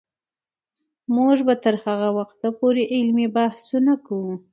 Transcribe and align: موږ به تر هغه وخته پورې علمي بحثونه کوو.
موږ 1.15 1.37
به 1.47 1.55
تر 1.63 1.75
هغه 1.85 2.09
وخته 2.17 2.47
پورې 2.59 2.83
علمي 2.93 3.27
بحثونه 3.35 3.93
کوو. 4.05 4.33